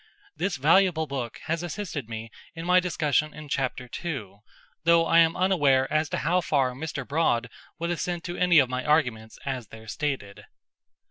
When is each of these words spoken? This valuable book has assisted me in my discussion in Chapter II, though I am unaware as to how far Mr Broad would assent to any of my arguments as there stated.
This 0.35 0.57
valuable 0.57 1.05
book 1.05 1.37
has 1.43 1.61
assisted 1.61 2.09
me 2.09 2.31
in 2.55 2.65
my 2.65 2.79
discussion 2.79 3.35
in 3.35 3.49
Chapter 3.49 3.87
II, 4.03 4.37
though 4.83 5.05
I 5.05 5.19
am 5.19 5.37
unaware 5.37 5.87
as 5.93 6.09
to 6.09 6.17
how 6.17 6.41
far 6.41 6.71
Mr 6.71 7.07
Broad 7.07 7.51
would 7.77 7.91
assent 7.91 8.23
to 8.23 8.35
any 8.35 8.57
of 8.57 8.67
my 8.67 8.83
arguments 8.83 9.37
as 9.45 9.67
there 9.67 9.87
stated. 9.87 10.45